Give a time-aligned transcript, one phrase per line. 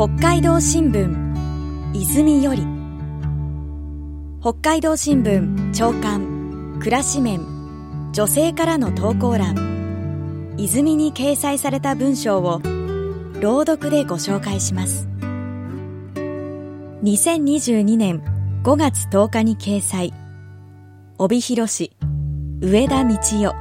[0.00, 2.66] 北海道新聞泉より。
[4.40, 7.42] 北海道新聞長官暮らし面
[8.14, 10.54] 女性からの投稿欄。
[10.56, 12.62] 泉に掲載された文章を
[13.42, 15.06] 朗読でご紹介します。
[17.02, 18.22] 2022年
[18.62, 20.14] 5月10日に掲載。
[21.18, 21.94] 帯広市
[22.62, 23.54] 上田道代。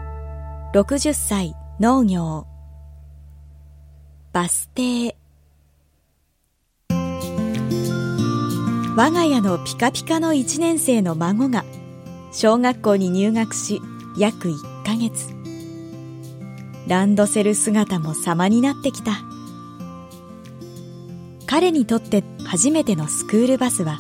[0.73, 2.47] 60歳農業。
[4.31, 5.18] バス停
[8.99, 11.63] 我が家のピカピカの1年生の孫が
[12.33, 13.79] 小学校に入学し
[14.17, 15.29] 約1ヶ月。
[16.85, 19.13] ランドセル姿も様になってきた。
[21.45, 23.99] 彼にとって初めてのスクールバスは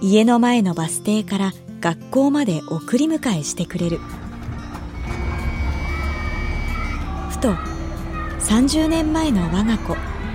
[0.00, 4.00] 家の前のバス停から学校まで送り迎えしてくれる。
[7.30, 7.52] ふと
[8.40, 9.92] 30年前の我が子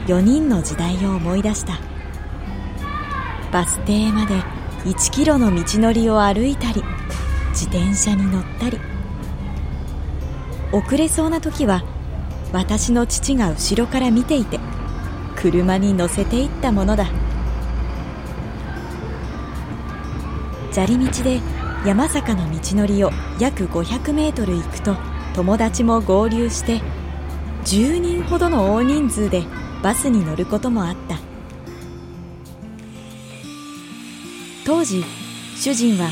[0.08, 1.99] 4人の時代を思い出した。
[3.52, 4.36] バス停まで
[4.86, 6.84] 1キロの道のりを歩いたり
[7.50, 8.80] 自転車に乗ったり。
[10.72, 11.84] 遅れそうな時は
[12.54, 14.60] 私の父が後ろから見ていて
[15.36, 17.08] 車に乗せていったものだ。
[20.72, 21.42] 砂利道で
[21.86, 24.96] 山坂の道のりを約500メートル行くと
[25.34, 26.82] 友達も合流して
[27.66, 29.44] 10人ほどの大人数で
[29.82, 31.29] バスに乗ることもあった。
[34.70, 35.04] 当時
[35.56, 36.12] 主人は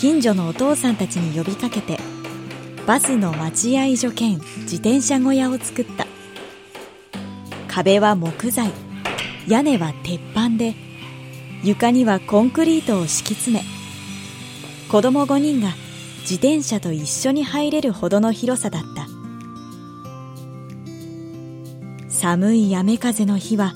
[0.00, 1.98] 近所のお父さんたちに呼びかけて
[2.86, 6.06] バスの待合所兼自転車小屋を作った。
[7.68, 8.72] 壁は木材
[9.46, 10.74] 屋根は鉄板で
[11.62, 13.64] 床にはコンクリートを敷き詰め
[14.90, 15.74] 子供5人が
[16.20, 19.06] 自転車と一緒に入れるほどの広さだった。
[22.08, 23.74] 寒い雨風の日は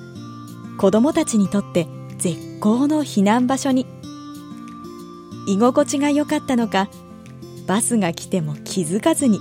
[0.79, 1.87] 子供たちにとって
[2.17, 4.01] 絶好の避難場所に。
[5.47, 6.89] 居心地が良かったのか
[7.67, 9.39] バスが来ても気づかずに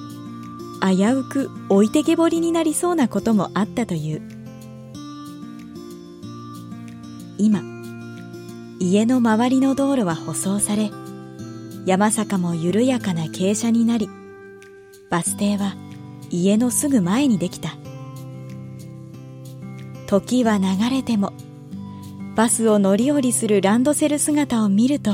[0.82, 4.22] 危うく置いてけぼりになりそうなこともあったという。
[7.38, 7.62] 今
[8.80, 10.92] 家の周りの道路は舗装され
[11.86, 14.10] 山坂も緩やかな傾斜になり
[15.10, 15.76] バス停は
[16.30, 17.76] 家のすぐ前にできた。
[20.08, 21.32] 時は流れても
[22.36, 25.14] バスを乗り降りするランドセル姿を見ると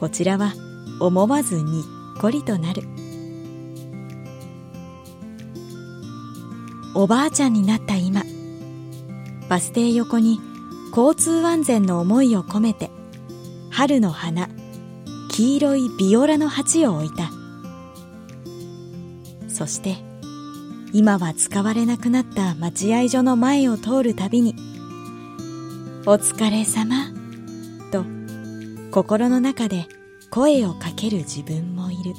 [0.00, 0.54] こちらは
[0.98, 1.84] 思わずにっ
[2.22, 2.84] こりとなる。
[6.94, 8.22] おばあちゃんになった今
[9.50, 10.40] バス停横に
[10.96, 12.90] 交通安全の思いを込めて
[13.70, 14.48] 春の花
[15.28, 17.30] 黄色いビオラの鉢を置いた。
[19.50, 19.98] そして
[20.94, 24.56] 今は使われなくなった待合所の前を通るたびに
[26.06, 27.04] 「お疲れ様」
[28.90, 29.86] 心の中で
[30.30, 32.12] 声をかける自分もいる。